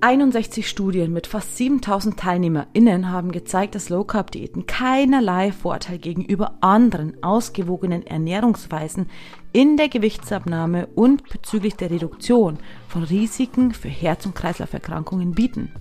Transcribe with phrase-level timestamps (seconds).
[0.00, 6.54] 61 Studien mit fast 7000 TeilnehmerInnen haben gezeigt, dass Low Carb Diäten keinerlei Vorteil gegenüber
[6.60, 9.10] anderen ausgewogenen Ernährungsweisen
[9.52, 15.72] in der Gewichtsabnahme und bezüglich der Reduktion von Risiken für Herz- und Kreislauferkrankungen bieten.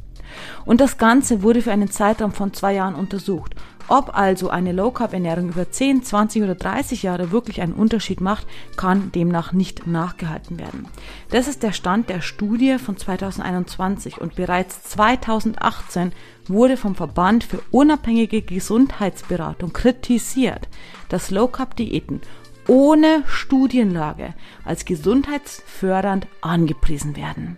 [0.66, 3.56] Und das Ganze wurde für einen Zeitraum von zwei Jahren untersucht.
[3.90, 8.20] Ob also eine Low Carb Ernährung über 10, 20 oder 30 Jahre wirklich einen Unterschied
[8.20, 8.46] macht,
[8.76, 10.88] kann demnach nicht nachgehalten werden.
[11.30, 16.12] Das ist der Stand der Studie von 2021 und bereits 2018
[16.48, 20.68] wurde vom Verband für unabhängige Gesundheitsberatung kritisiert,
[21.08, 22.22] dass Low Carb Diäten
[22.68, 24.34] ohne Studienlage
[24.66, 27.58] als gesundheitsfördernd angepriesen werden.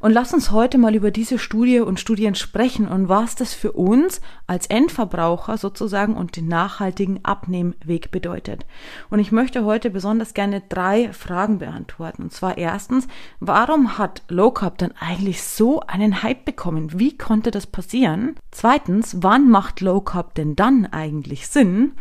[0.00, 3.72] Und lass uns heute mal über diese Studie und Studien sprechen und was das für
[3.72, 8.64] uns als Endverbraucher sozusagen und den nachhaltigen Abnehmweg bedeutet.
[9.10, 12.22] Und ich möchte heute besonders gerne drei Fragen beantworten.
[12.22, 13.08] Und zwar erstens,
[13.40, 17.00] warum hat Low Carb dann eigentlich so einen Hype bekommen?
[17.00, 18.36] Wie konnte das passieren?
[18.52, 21.94] Zweitens, wann macht Low Carb denn dann eigentlich Sinn?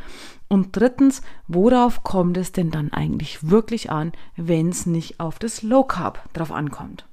[0.48, 5.64] Und drittens, worauf kommt es denn dann eigentlich wirklich an, wenn es nicht auf das
[5.64, 7.07] Low Carb drauf ankommt?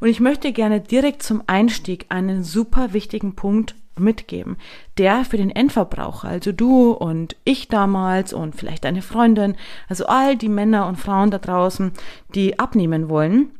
[0.00, 4.56] Und ich möchte gerne direkt zum Einstieg einen super wichtigen Punkt mitgeben,
[4.98, 9.56] der für den Endverbraucher, also du und ich damals und vielleicht deine Freundin,
[9.88, 11.92] also all die Männer und Frauen da draußen,
[12.34, 13.50] die abnehmen wollen,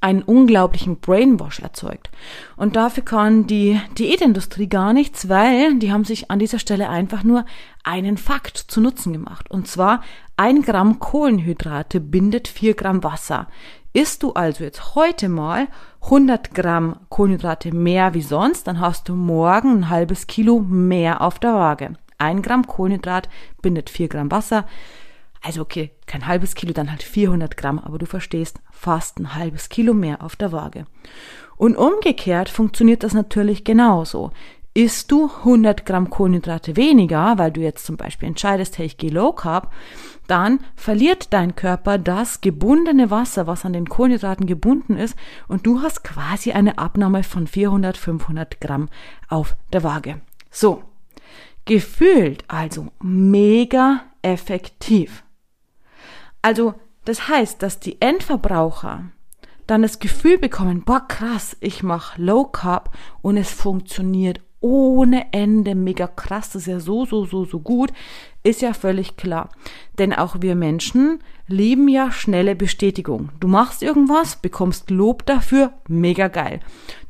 [0.00, 2.10] einen unglaublichen Brainwash erzeugt.
[2.56, 7.24] Und dafür kann die Diätindustrie gar nichts, weil die haben sich an dieser Stelle einfach
[7.24, 7.44] nur
[7.82, 9.50] einen Fakt zu Nutzen gemacht.
[9.50, 10.02] Und zwar
[10.36, 13.48] ein Gramm Kohlenhydrate bindet vier Gramm Wasser.
[13.94, 15.68] Isst du also jetzt heute mal
[16.04, 21.38] 100 Gramm Kohlenhydrate mehr wie sonst, dann hast du morgen ein halbes Kilo mehr auf
[21.38, 21.94] der Waage.
[22.16, 23.28] Ein Gramm Kohlenhydrat
[23.60, 24.66] bindet 4 Gramm Wasser.
[25.42, 29.68] Also okay, kein halbes Kilo, dann halt 400 Gramm, aber du verstehst, fast ein halbes
[29.68, 30.86] Kilo mehr auf der Waage.
[31.56, 34.30] Und umgekehrt funktioniert das natürlich genauso.
[34.74, 39.10] Isst du 100 Gramm Kohlenhydrate weniger, weil du jetzt zum Beispiel entscheidest, hey, ich gehe
[39.10, 39.70] Low Carb,
[40.26, 45.14] dann verliert dein Körper das gebundene Wasser, was an den Kohlenhydraten gebunden ist,
[45.46, 48.88] und du hast quasi eine Abnahme von 400, 500 Gramm
[49.28, 50.22] auf der Waage.
[50.50, 50.82] So,
[51.66, 55.22] gefühlt also mega effektiv.
[56.40, 59.04] Also, das heißt, dass die Endverbraucher
[59.66, 65.74] dann das Gefühl bekommen, boah krass, ich mache Low Carb und es funktioniert ohne Ende
[65.74, 67.92] mega krass, das ist ja so, so, so, so gut,
[68.42, 69.50] ist ja völlig klar.
[69.98, 73.30] Denn auch wir Menschen lieben ja schnelle Bestätigung.
[73.40, 76.60] Du machst irgendwas, bekommst Lob dafür, mega geil.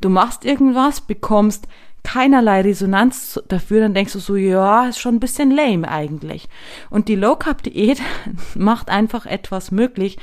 [0.00, 1.68] Du machst irgendwas, bekommst
[2.02, 6.48] keinerlei Resonanz dafür, dann denkst du so, ja, ist schon ein bisschen lame eigentlich.
[6.90, 8.00] Und die Low Carb Diät
[8.54, 10.18] macht einfach etwas möglich,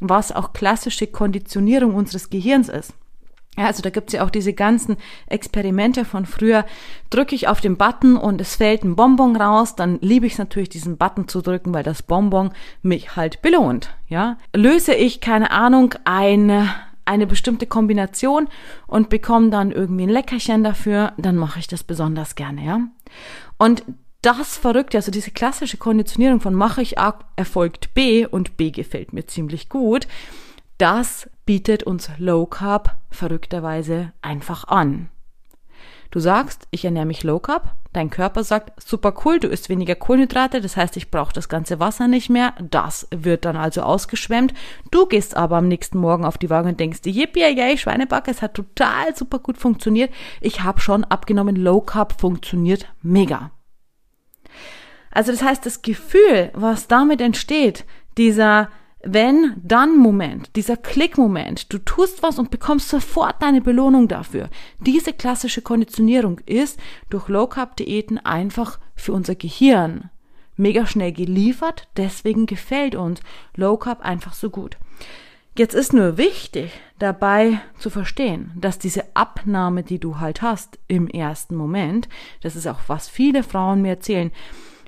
[0.00, 2.94] was auch klassische Konditionierung unseres Gehirns ist.
[3.56, 6.64] Ja, also da gibt's ja auch diese ganzen Experimente von früher.
[7.10, 10.38] Drücke ich auf den Button und es fällt ein Bonbon raus, dann liebe ich es
[10.38, 12.50] natürlich, diesen Button zu drücken, weil das Bonbon
[12.82, 13.94] mich halt belohnt.
[14.08, 16.68] Ja, löse ich keine Ahnung eine
[17.06, 18.48] eine bestimmte Kombination
[18.86, 22.64] und bekomme dann irgendwie ein Leckerchen dafür, dann mache ich das besonders gerne.
[22.64, 22.80] Ja,
[23.58, 23.84] und
[24.22, 29.12] das Verrückte, also diese klassische Konditionierung von mache ich A, erfolgt B und B gefällt
[29.12, 30.08] mir ziemlich gut
[30.78, 35.08] das bietet uns Low Carb verrückterweise einfach an.
[36.10, 39.96] Du sagst, ich ernähre mich Low Carb, dein Körper sagt, super cool, du isst weniger
[39.96, 44.54] Kohlenhydrate, das heißt, ich brauche das ganze Wasser nicht mehr, das wird dann also ausgeschwemmt.
[44.92, 48.42] Du gehst aber am nächsten Morgen auf die Waage und denkst yippie, yay, Schweinebacke, es
[48.42, 53.50] hat total super gut funktioniert, ich habe schon abgenommen, Low Carb funktioniert mega.
[55.10, 57.84] Also das heißt, das Gefühl, was damit entsteht,
[58.18, 58.68] dieser
[59.06, 64.48] wenn dann Moment, dieser Klickmoment, du tust was und bekommst sofort deine Belohnung dafür.
[64.80, 66.78] Diese klassische Konditionierung ist
[67.10, 70.10] durch Low Carb Diäten einfach für unser Gehirn
[70.56, 73.20] mega schnell geliefert, deswegen gefällt uns
[73.56, 74.76] Low Carb einfach so gut.
[75.56, 81.08] Jetzt ist nur wichtig dabei zu verstehen, dass diese Abnahme, die du halt hast im
[81.08, 82.08] ersten Moment,
[82.42, 84.32] das ist auch was viele Frauen mir erzählen.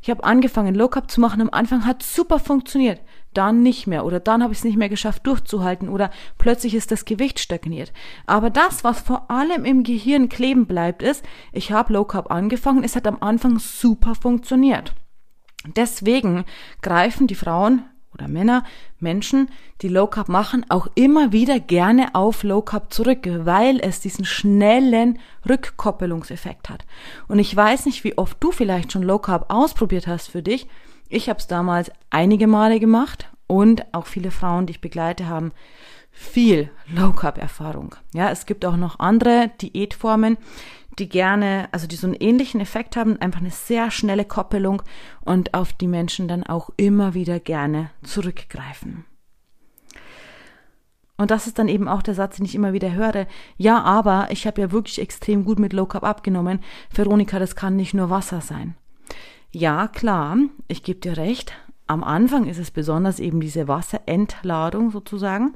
[0.02, 3.00] Ich habe angefangen Low Carb zu machen, am Anfang hat super funktioniert
[3.36, 6.90] dann nicht mehr oder dann habe ich es nicht mehr geschafft durchzuhalten oder plötzlich ist
[6.90, 7.92] das Gewicht stagniert.
[8.26, 12.84] Aber das, was vor allem im Gehirn kleben bleibt, ist, ich habe Low Carb angefangen,
[12.84, 14.94] es hat am Anfang super funktioniert.
[15.74, 16.44] Deswegen
[16.80, 17.82] greifen die Frauen
[18.14, 18.64] oder Männer,
[18.98, 19.50] Menschen,
[19.82, 24.24] die Low Carb machen, auch immer wieder gerne auf Low Carb zurück, weil es diesen
[24.24, 26.86] schnellen Rückkoppelungseffekt hat.
[27.28, 30.66] Und ich weiß nicht, wie oft du vielleicht schon Low Carb ausprobiert hast für dich.
[31.08, 35.52] Ich habe es damals einige Male gemacht und auch viele Frauen, die ich begleite, haben
[36.10, 37.94] viel Low Carb Erfahrung.
[38.12, 40.38] Ja, es gibt auch noch andere Diätformen,
[40.98, 44.82] die gerne, also die so einen ähnlichen Effekt haben, einfach eine sehr schnelle Koppelung
[45.20, 49.04] und auf die Menschen dann auch immer wieder gerne zurückgreifen.
[51.18, 53.26] Und das ist dann eben auch der Satz, den ich immer wieder höre.
[53.56, 56.60] Ja, aber ich habe ja wirklich extrem gut mit Low Carb abgenommen.
[56.92, 58.74] Veronika, das kann nicht nur Wasser sein.
[59.52, 60.36] Ja, klar,
[60.68, 61.52] ich gebe dir recht.
[61.86, 65.54] Am Anfang ist es besonders eben diese Wasserentladung sozusagen.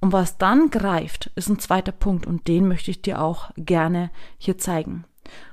[0.00, 4.10] Und was dann greift, ist ein zweiter Punkt und den möchte ich dir auch gerne
[4.38, 5.04] hier zeigen.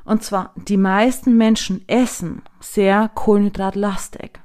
[0.05, 4.39] Und zwar, die meisten Menschen essen sehr kohlenhydratlastig.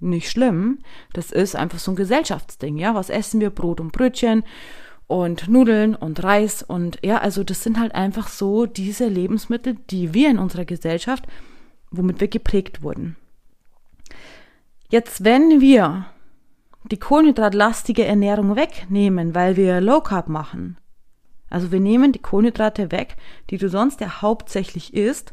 [0.00, 0.80] Nicht schlimm,
[1.12, 2.94] das ist einfach so ein Gesellschaftsding, ja.
[2.94, 3.50] Was essen wir?
[3.50, 4.42] Brot und Brötchen
[5.06, 10.12] und Nudeln und Reis und ja, also das sind halt einfach so diese Lebensmittel, die
[10.12, 11.26] wir in unserer Gesellschaft,
[11.96, 13.16] womit wir geprägt wurden.
[14.88, 16.06] Jetzt, wenn wir
[16.90, 20.78] die kohlenhydratlastige Ernährung wegnehmen, weil wir Low Carb machen.
[21.50, 23.16] Also wir nehmen die Kohlenhydrate weg,
[23.50, 25.32] die du sonst ja hauptsächlich isst,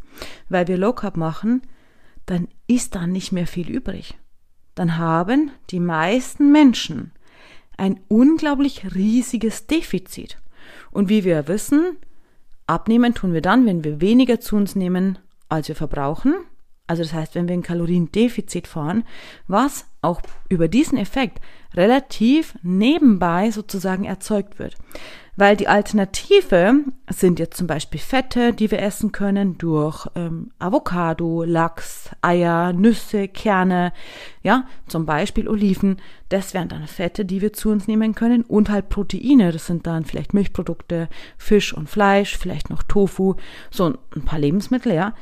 [0.49, 1.61] weil wir Low Carb machen,
[2.25, 4.17] dann ist da nicht mehr viel übrig.
[4.75, 7.11] Dann haben die meisten Menschen
[7.77, 10.37] ein unglaublich riesiges Defizit.
[10.91, 11.97] Und wie wir wissen,
[12.67, 15.19] abnehmen tun wir dann, wenn wir weniger zu uns nehmen,
[15.49, 16.35] als wir verbrauchen.
[16.85, 19.05] Also das heißt, wenn wir ein Kaloriendefizit fahren,
[19.47, 21.39] was auch über diesen Effekt
[21.73, 24.75] relativ nebenbei sozusagen erzeugt wird.
[25.35, 31.43] Weil die Alternative sind jetzt zum Beispiel Fette, die wir essen können durch ähm, Avocado,
[31.43, 33.93] Lachs, Eier, Nüsse, Kerne,
[34.43, 35.97] ja, zum Beispiel Oliven.
[36.29, 39.51] Das wären dann Fette, die wir zu uns nehmen können und halt Proteine.
[39.51, 43.35] Das sind dann vielleicht Milchprodukte, Fisch und Fleisch, vielleicht noch Tofu,
[43.71, 45.15] so ein paar Lebensmittel, ja.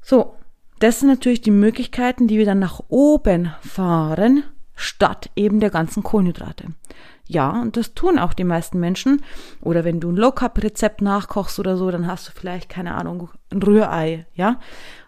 [0.00, 0.34] So,
[0.82, 4.42] das sind natürlich die Möglichkeiten, die wir dann nach oben fahren,
[4.74, 6.68] statt eben der ganzen Kohlenhydrate.
[7.28, 9.22] Ja, und das tun auch die meisten Menschen.
[9.60, 13.62] Oder wenn du ein Low-Carb-Rezept nachkochst oder so, dann hast du vielleicht, keine Ahnung, ein
[13.62, 14.58] Rührei, ja.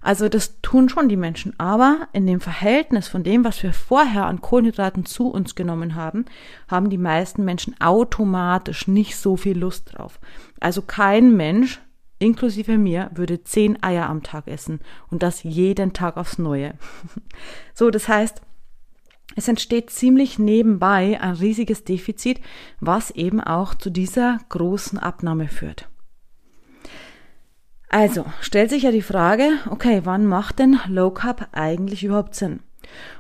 [0.00, 1.58] Also das tun schon die Menschen.
[1.58, 6.24] Aber in dem Verhältnis von dem, was wir vorher an Kohlenhydraten zu uns genommen haben,
[6.68, 10.20] haben die meisten Menschen automatisch nicht so viel Lust drauf.
[10.60, 11.80] Also kein Mensch
[12.18, 14.80] inklusive mir, würde zehn Eier am Tag essen
[15.10, 16.74] und das jeden Tag aufs Neue.
[17.74, 18.40] so, das heißt,
[19.36, 22.40] es entsteht ziemlich nebenbei ein riesiges Defizit,
[22.80, 25.88] was eben auch zu dieser großen Abnahme führt.
[27.88, 32.60] Also stellt sich ja die Frage, okay, wann macht denn Low Carb eigentlich überhaupt Sinn?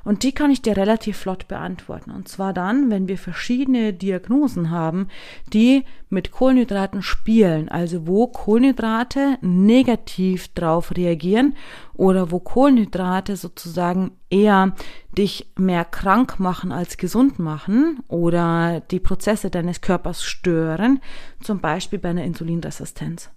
[0.04, 2.10] Und die kann ich dir relativ flott beantworten.
[2.10, 5.08] Und zwar dann, wenn wir verschiedene Diagnosen haben,
[5.52, 11.54] die mit Kohlenhydraten spielen, also wo Kohlenhydrate negativ drauf reagieren
[11.94, 14.74] oder wo Kohlenhydrate sozusagen eher
[15.16, 21.00] dich mehr krank machen als gesund machen oder die Prozesse deines Körpers stören,
[21.40, 23.30] zum Beispiel bei einer Insulinresistenz.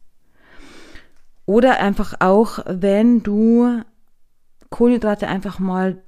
[1.46, 3.82] Oder einfach auch, wenn du
[4.70, 6.04] Kohlenhydrate einfach mal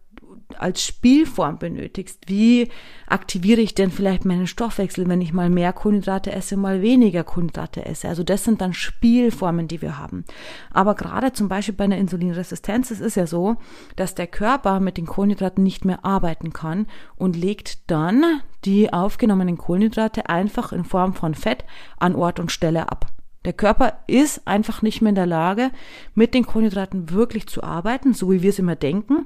[0.58, 2.24] als Spielform benötigst.
[2.28, 2.70] Wie
[3.08, 7.86] aktiviere ich denn vielleicht meinen Stoffwechsel, wenn ich mal mehr Kohlenhydrate esse, mal weniger Kohlenhydrate
[7.86, 8.08] esse?
[8.08, 10.26] Also das sind dann Spielformen, die wir haben.
[10.72, 13.58] Aber gerade zum Beispiel bei einer Insulinresistenz, es ist ja so,
[13.96, 19.58] dass der Körper mit den Kohlenhydraten nicht mehr arbeiten kann und legt dann die aufgenommenen
[19.58, 21.64] Kohlenhydrate einfach in Form von Fett
[21.98, 23.08] an Ort und Stelle ab.
[23.46, 25.72] Der Körper ist einfach nicht mehr in der Lage,
[26.14, 29.26] mit den Kohlenhydraten wirklich zu arbeiten, so wie wir es immer denken.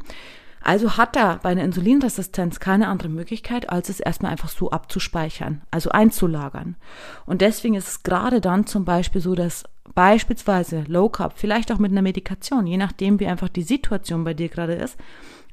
[0.64, 5.62] Also hat er bei einer Insulinresistenz keine andere Möglichkeit, als es erstmal einfach so abzuspeichern,
[5.72, 6.78] also einzulagern.
[7.26, 11.80] Und deswegen ist es gerade dann zum Beispiel so, dass beispielsweise Low Carb, vielleicht auch
[11.80, 14.98] mit einer Medikation, je nachdem wie einfach die Situation bei dir gerade ist,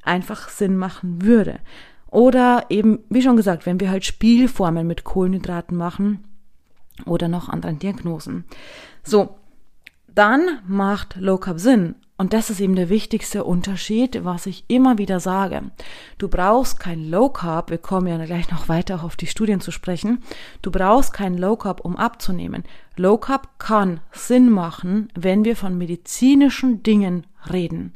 [0.01, 1.59] einfach Sinn machen würde.
[2.07, 6.23] Oder eben, wie schon gesagt, wenn wir halt Spielformen mit Kohlenhydraten machen
[7.05, 8.45] oder noch anderen Diagnosen.
[9.03, 9.35] So,
[10.07, 11.95] dann macht Low Carb Sinn.
[12.21, 15.63] Und das ist eben der wichtigste Unterschied, was ich immer wieder sage.
[16.19, 19.71] Du brauchst kein Low Carb, wir kommen ja gleich noch weiter auf die Studien zu
[19.71, 20.21] sprechen.
[20.61, 22.63] Du brauchst kein Low Carb, um abzunehmen.
[22.95, 27.93] Low Carb kann Sinn machen, wenn wir von medizinischen Dingen reden.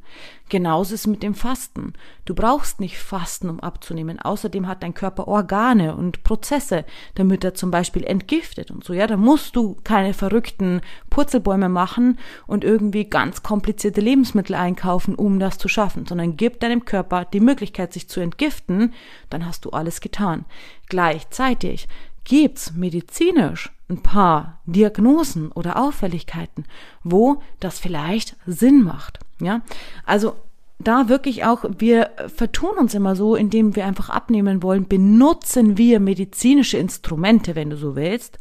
[0.48, 1.94] Genauso ist mit dem Fasten.
[2.24, 4.20] Du brauchst nicht fasten, um abzunehmen.
[4.20, 6.86] Außerdem hat dein Körper Organe und Prozesse,
[7.16, 8.94] damit er zum Beispiel entgiftet und so.
[8.94, 15.40] Ja, da musst du keine verrückten Purzelbäume machen und irgendwie ganz komplizierte Lebensmittel einkaufen, um
[15.40, 18.94] das zu schaffen, sondern gib deinem Körper die Möglichkeit, sich zu entgiften,
[19.30, 20.46] dann hast du alles getan.
[20.90, 21.88] Gleichzeitig
[22.24, 26.66] gibt's medizinisch ein paar Diagnosen oder Auffälligkeiten,
[27.04, 29.20] wo das vielleicht Sinn macht.
[29.42, 29.62] Ja,
[30.06, 30.36] also
[30.80, 36.00] da wirklich auch, wir vertun uns immer so, indem wir einfach abnehmen wollen, benutzen wir
[36.00, 38.40] medizinische Instrumente, wenn du so willst,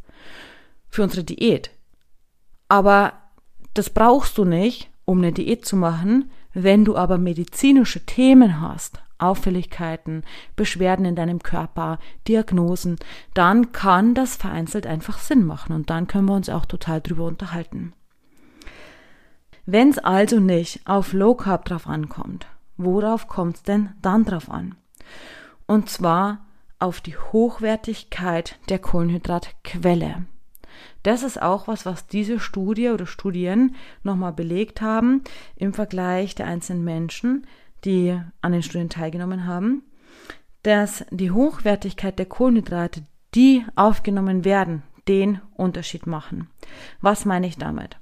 [0.89, 1.71] für unsere Diät.
[2.67, 3.13] Aber
[3.73, 8.99] das brauchst du nicht, um eine Diät zu machen, wenn du aber medizinische Themen hast,
[9.17, 10.23] Auffälligkeiten,
[10.55, 12.97] Beschwerden in deinem Körper, Diagnosen,
[13.33, 17.25] dann kann das vereinzelt einfach Sinn machen und dann können wir uns auch total drüber
[17.25, 17.93] unterhalten.
[19.65, 22.45] Wenn es also nicht auf Low Carb drauf ankommt,
[22.77, 24.75] worauf kommt es denn dann drauf an?
[25.65, 26.45] Und zwar
[26.77, 30.25] auf die Hochwertigkeit der Kohlenhydratquelle.
[31.01, 35.23] Das ist auch was, was diese Studie oder Studien nochmal belegt haben
[35.55, 37.47] im Vergleich der einzelnen Menschen,
[37.85, 39.83] die an den Studien teilgenommen haben,
[40.63, 43.03] dass die Hochwertigkeit der Kohlenhydrate,
[43.33, 46.49] die aufgenommen werden, den Unterschied machen.
[47.01, 47.97] Was meine ich damit?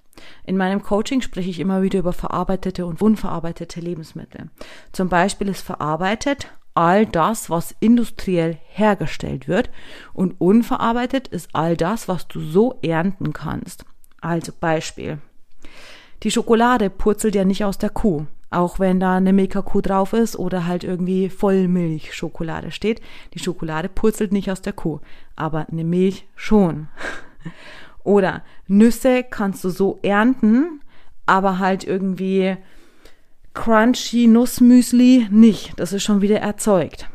[0.46, 4.50] In meinem Coaching spreche ich immer wieder über verarbeitete und unverarbeitete Lebensmittel.
[4.91, 9.70] Zum Beispiel ist verarbeitet all das, was industriell hergestellt wird
[10.13, 13.86] und unverarbeitet ist all das, was du so ernten kannst.
[14.22, 15.20] Also Beispiel.
[16.24, 20.38] Die Schokolade purzelt ja nicht aus der Kuh auch wenn da eine Milka-Kuh drauf ist
[20.38, 23.01] oder halt irgendwie Vollmilchschokolade steht.
[23.34, 25.00] Die Schokolade purzelt nicht aus der Kuh,
[25.36, 26.88] aber eine Milch schon.
[28.03, 30.81] Oder Nüsse kannst du so ernten,
[31.25, 32.57] aber halt irgendwie
[33.53, 35.74] crunchy Nussmüsli nicht.
[35.77, 37.10] Das ist schon wieder erzeugt.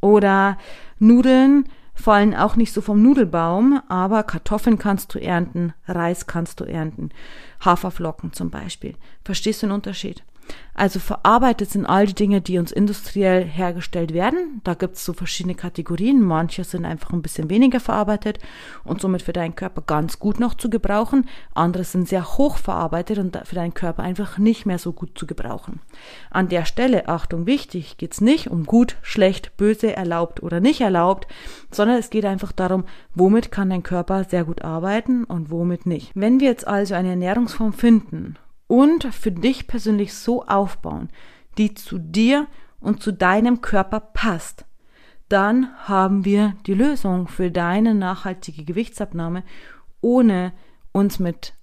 [0.00, 0.58] Oder
[0.98, 1.64] Nudeln
[1.94, 7.10] fallen auch nicht so vom Nudelbaum, aber Kartoffeln kannst du ernten, Reis kannst du ernten,
[7.64, 8.96] Haferflocken zum Beispiel.
[9.24, 10.24] Verstehst du den Unterschied?
[10.80, 14.62] Also verarbeitet sind all die Dinge, die uns industriell hergestellt werden.
[14.64, 16.22] Da gibt es so verschiedene Kategorien.
[16.22, 18.38] Manche sind einfach ein bisschen weniger verarbeitet
[18.84, 21.28] und somit für deinen Körper ganz gut noch zu gebrauchen.
[21.52, 25.26] Andere sind sehr hoch verarbeitet und für deinen Körper einfach nicht mehr so gut zu
[25.26, 25.80] gebrauchen.
[26.30, 30.80] An der Stelle, Achtung, wichtig, geht es nicht um gut, schlecht, böse, erlaubt oder nicht
[30.80, 31.26] erlaubt,
[31.70, 36.12] sondern es geht einfach darum, womit kann dein Körper sehr gut arbeiten und womit nicht.
[36.14, 38.36] Wenn wir jetzt also eine Ernährungsform finden,
[38.70, 41.08] und für dich persönlich so aufbauen,
[41.58, 42.46] die zu dir
[42.78, 44.64] und zu deinem Körper passt,
[45.28, 49.42] dann haben wir die Lösung für deine nachhaltige Gewichtsabnahme,
[50.00, 50.52] ohne
[50.92, 51.54] uns mit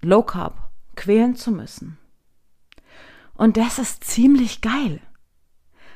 [0.00, 1.98] Low Carb quälen zu müssen.
[3.34, 5.00] Und das ist ziemlich geil.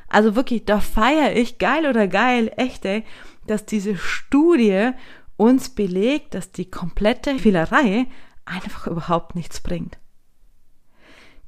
[0.09, 3.05] Also wirklich, da feiere ich geil oder geil, echt, ey,
[3.47, 4.91] dass diese Studie
[5.39, 8.09] uns belegt, dass die komplette Fehlerei
[8.45, 9.99] einfach überhaupt nichts bringt.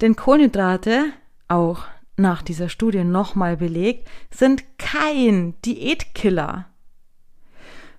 [0.02, 1.12] Denn Kohlenhydrate,
[1.47, 1.85] auch
[2.16, 6.66] nach dieser Studie nochmal belegt, sind kein Diätkiller,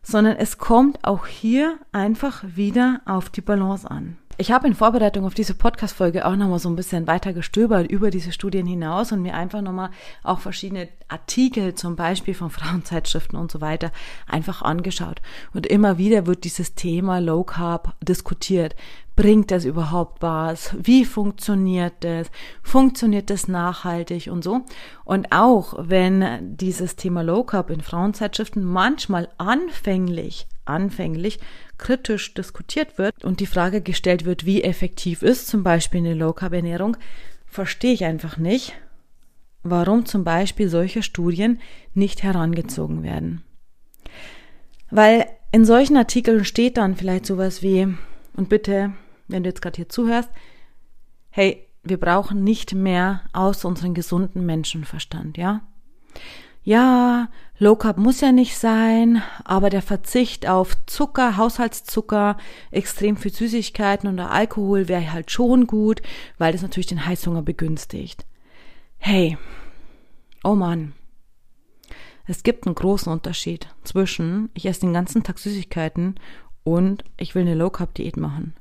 [0.01, 4.17] sondern es kommt auch hier einfach wieder auf die Balance an.
[4.39, 8.09] Ich habe in Vorbereitung auf diese Podcast-Folge auch nochmal so ein bisschen weiter gestöbert über
[8.09, 9.91] diese Studien hinaus und mir einfach nochmal
[10.23, 13.91] auch verschiedene Artikel, zum Beispiel von Frauenzeitschriften und so weiter,
[14.25, 15.21] einfach angeschaut.
[15.53, 18.75] Und immer wieder wird dieses Thema Low Carb diskutiert.
[19.15, 20.75] Bringt das überhaupt was?
[20.81, 22.31] Wie funktioniert das?
[22.63, 24.61] Funktioniert das nachhaltig und so?
[25.05, 31.39] Und auch wenn dieses Thema Low Carb in Frauenzeitschriften manchmal anfänglich, anfänglich
[31.77, 36.33] kritisch diskutiert wird und die Frage gestellt wird, wie effektiv ist zum Beispiel eine Low
[36.33, 36.97] Carb Ernährung,
[37.45, 38.73] verstehe ich einfach nicht,
[39.63, 41.59] warum zum Beispiel solche Studien
[41.93, 43.43] nicht herangezogen werden.
[44.89, 47.87] Weil in solchen Artikeln steht dann vielleicht sowas wie,
[48.35, 48.93] und bitte
[49.27, 50.29] wenn du jetzt gerade hier zuhörst,
[51.29, 55.61] hey, wir brauchen nicht mehr aus unserem gesunden Menschenverstand, ja?
[56.63, 57.29] Ja,
[57.59, 62.37] Low Carb muss ja nicht sein, aber der Verzicht auf Zucker, Haushaltszucker,
[62.71, 66.01] extrem viel Süßigkeiten und Alkohol wäre halt schon gut,
[66.37, 68.25] weil das natürlich den Heißhunger begünstigt.
[68.97, 69.37] Hey,
[70.43, 70.93] oh Mann,
[72.25, 76.15] es gibt einen großen Unterschied zwischen ich esse den ganzen Tag Süßigkeiten
[76.63, 78.55] und ich will eine Low Carb Diät machen.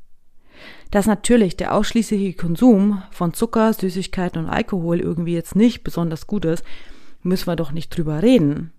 [0.91, 6.45] Dass natürlich der ausschließliche Konsum von Zucker, Süßigkeiten und Alkohol irgendwie jetzt nicht besonders gut
[6.45, 6.65] ist,
[7.23, 8.73] müssen wir doch nicht drüber reden.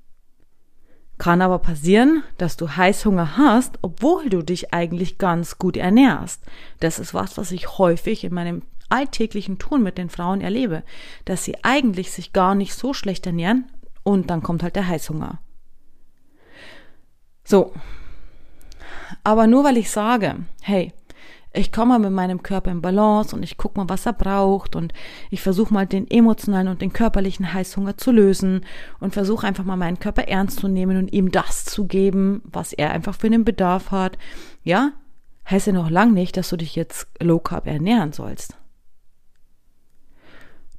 [1.17, 6.43] Kann aber passieren, dass du Heißhunger hast, obwohl du dich eigentlich ganz gut ernährst.
[6.79, 10.83] Das ist was, was ich häufig in meinem alltäglichen Tun mit den Frauen erlebe,
[11.25, 13.65] dass sie eigentlich sich gar nicht so schlecht ernähren
[14.03, 15.39] und dann kommt halt der Heißhunger.
[17.43, 17.73] So.
[19.23, 20.93] Aber nur weil ich sage, hey,
[21.53, 24.75] ich komme mal mit meinem Körper in Balance und ich gucke mal, was er braucht
[24.75, 24.91] und
[25.29, 28.65] ich versuche mal den emotionalen und den körperlichen Heißhunger zu lösen
[28.99, 32.73] und versuche einfach mal meinen Körper ernst zu nehmen und ihm das zu geben, was
[32.73, 34.17] er einfach für den Bedarf hat.
[34.63, 34.93] Ja,
[35.49, 38.57] heißt ja noch lang nicht, dass du dich jetzt low carb ernähren sollst.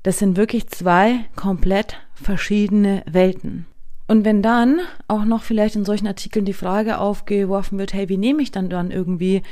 [0.02, 3.66] Das sind wirklich zwei komplett verschiedene Welten.
[4.06, 8.18] Und wenn dann auch noch vielleicht in solchen Artikeln die Frage aufgeworfen wird, hey, wie
[8.18, 9.42] nehme ich dann dann irgendwie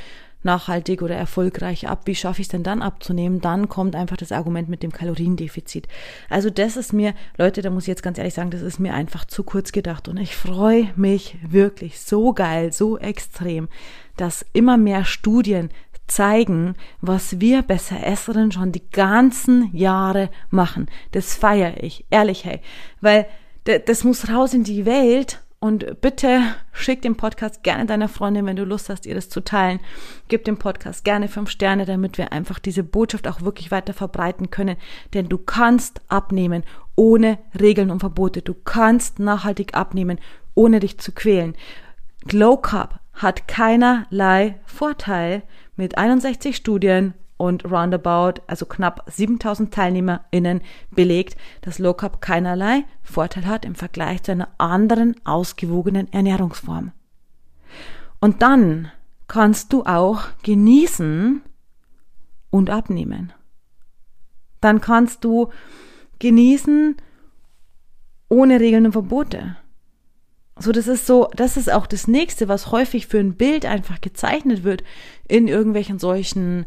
[0.42, 4.32] nachhaltig oder erfolgreich ab, wie schaffe ich es denn dann abzunehmen, dann kommt einfach das
[4.32, 5.88] Argument mit dem Kaloriendefizit.
[6.28, 8.94] Also das ist mir, Leute, da muss ich jetzt ganz ehrlich sagen, das ist mir
[8.94, 10.08] einfach zu kurz gedacht.
[10.08, 13.68] Und ich freue mich wirklich so geil, so extrem,
[14.16, 15.70] dass immer mehr Studien
[16.06, 20.86] zeigen, was wir besser Esserinnen schon die ganzen Jahre machen.
[21.12, 22.60] Das feiere ich, ehrlich, hey,
[23.00, 23.26] weil
[23.64, 26.42] das muss raus in die Welt und bitte
[26.72, 29.78] schick den Podcast gerne deiner Freundin, wenn du Lust hast, ihr das zu teilen.
[30.26, 34.50] Gib dem Podcast gerne fünf Sterne, damit wir einfach diese Botschaft auch wirklich weiter verbreiten
[34.50, 34.76] können.
[35.14, 36.64] Denn du kannst abnehmen
[36.96, 38.42] ohne Regeln und Verbote.
[38.42, 40.18] Du kannst nachhaltig abnehmen,
[40.56, 41.54] ohne dich zu quälen.
[42.26, 45.44] Glow Carb hat keinerlei Vorteil
[45.76, 50.60] mit 61 Studien und roundabout, also knapp 7000 TeilnehmerInnen
[50.92, 56.92] belegt, dass Low Carb keinerlei Vorteil hat im Vergleich zu einer anderen ausgewogenen Ernährungsform.
[58.20, 58.92] Und dann
[59.26, 61.42] kannst du auch genießen
[62.50, 63.32] und abnehmen.
[64.60, 65.48] Dann kannst du
[66.20, 66.96] genießen
[68.28, 69.56] ohne Regeln und Verbote.
[70.60, 74.00] So, das ist so, das ist auch das nächste, was häufig für ein Bild einfach
[74.00, 74.84] gezeichnet wird
[75.26, 76.66] in irgendwelchen solchen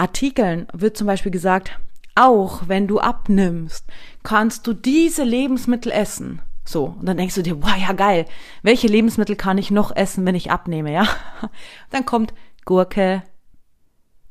[0.00, 1.78] Artikeln wird zum Beispiel gesagt,
[2.14, 3.86] auch wenn du abnimmst,
[4.22, 6.40] kannst du diese Lebensmittel essen.
[6.64, 8.24] So, und dann denkst du dir, wow, ja geil,
[8.62, 11.06] welche Lebensmittel kann ich noch essen, wenn ich abnehme, ja?
[11.90, 12.32] Dann kommt
[12.64, 13.22] Gurke,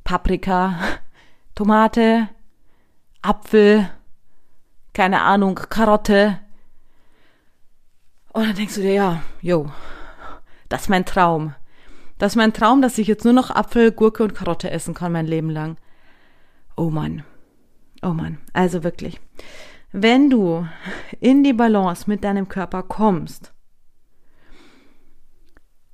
[0.04, 0.74] Paprika,
[1.54, 2.28] Tomate,
[3.22, 3.90] Apfel,
[4.92, 6.38] keine Ahnung, Karotte.
[8.32, 9.70] Und dann denkst du dir, ja, jo,
[10.68, 11.54] das ist mein Traum.
[12.20, 15.10] Das ist mein Traum, dass ich jetzt nur noch Apfel, Gurke und Karotte essen kann
[15.10, 15.78] mein Leben lang.
[16.76, 17.24] Oh Mann.
[18.02, 18.36] Oh Mann.
[18.52, 19.18] Also wirklich.
[19.90, 20.66] Wenn du
[21.18, 23.54] in die Balance mit deinem Körper kommst,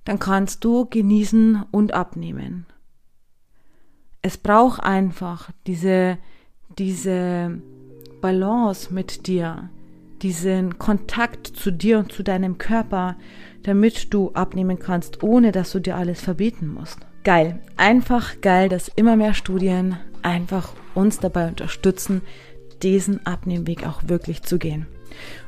[0.03, 2.67] dann kannst du genießen und abnehmen.
[4.21, 6.19] Es braucht einfach diese,
[6.77, 7.63] diese
[8.21, 9.71] Balance mit dir,
[10.23, 13.17] diesen Kontakt zu dir und zu deinem Körper,
[13.63, 16.99] damit du abnehmen kannst, ohne dass du dir alles verbieten musst.
[17.25, 22.23] Geil, einfach geil, dass immer mehr Studien einfach uns dabei unterstützen,
[22.83, 24.87] diesen Abnehmweg auch wirklich zu gehen.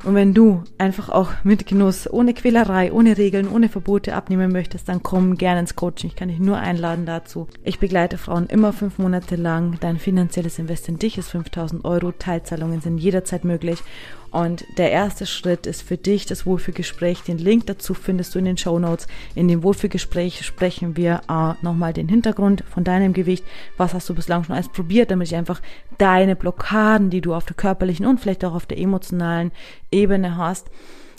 [0.05, 4.89] Und wenn du einfach auch mit Genuss, ohne Quälerei, ohne Regeln, ohne Verbote abnehmen möchtest,
[4.89, 6.11] dann komm gerne ins Coaching.
[6.11, 7.49] Ich kann dich nur einladen dazu.
[7.65, 9.77] Ich begleite Frauen immer fünf Monate lang.
[9.81, 12.13] Dein finanzielles Invest in dich ist 5000 Euro.
[12.13, 13.83] Teilzahlungen sind jederzeit möglich.
[14.31, 17.23] Und der erste Schritt ist für dich das Wohlfühlgespräch.
[17.23, 19.07] Den Link dazu findest du in den Show Notes.
[19.35, 23.45] In dem Wohlfühlgespräch sprechen wir äh, nochmal den Hintergrund von deinem Gewicht.
[23.77, 25.63] Was hast du bislang schon alles probiert, damit ich einfach
[25.97, 29.51] deine Blockaden, die du auf der körperlichen und vielleicht auch auf der emotionalen
[29.91, 30.67] Ebene hast,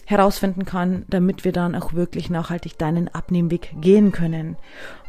[0.06, 4.56] herausfinden kann, damit wir dann auch wirklich nachhaltig deinen Abnehmweg gehen können.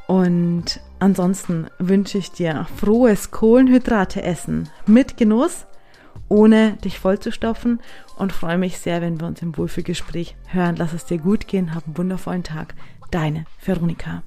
[0.07, 5.67] Und ansonsten wünsche ich dir frohes Kohlenhydrate essen mit Genuss
[6.31, 7.81] ohne dich vollzustopfen
[8.17, 10.77] und freue mich sehr, wenn wir uns im Wohlfühlgespräch hören.
[10.77, 12.75] Lass es dir gut gehen, hab einen wundervollen Tag.
[13.11, 14.23] Deine Veronika.